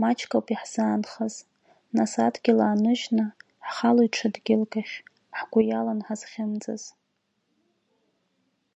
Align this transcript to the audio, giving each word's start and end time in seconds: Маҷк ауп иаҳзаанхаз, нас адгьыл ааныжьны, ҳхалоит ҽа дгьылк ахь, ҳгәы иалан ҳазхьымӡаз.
Маҷк 0.00 0.30
ауп 0.36 0.46
иаҳзаанхаз, 0.50 1.34
нас 1.96 2.12
адгьыл 2.26 2.58
ааныжьны, 2.66 3.24
ҳхалоит 3.66 4.12
ҽа 4.16 4.28
дгьылк 4.34 4.72
ахь, 4.80 4.96
ҳгәы 5.38 5.60
иалан 5.64 6.00
ҳазхьымӡаз. 6.06 6.82